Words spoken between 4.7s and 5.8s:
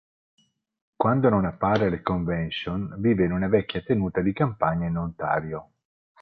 in Ontario.